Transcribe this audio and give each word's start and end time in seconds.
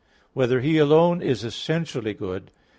(3) 0.19 0.27
Whether 0.33 0.61
He 0.61 0.79
alone 0.79 1.21
is 1.21 1.43
essentially 1.43 2.15
good? 2.15 2.49